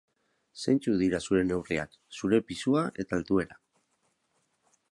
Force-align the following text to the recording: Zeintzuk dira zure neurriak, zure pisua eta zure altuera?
Zeintzuk 0.61 0.95
dira 1.01 1.19
zure 1.29 1.41
neurriak, 1.49 1.93
zure 2.21 2.39
pisua 2.47 2.83
eta 3.05 3.19
zure 3.19 3.21
altuera? 3.21 3.61